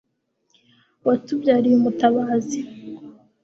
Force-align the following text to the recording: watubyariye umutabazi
watubyariye 1.07 1.75
umutabazi 1.79 2.59